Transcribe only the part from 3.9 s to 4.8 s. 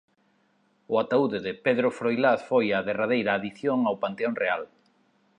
Panteón Real.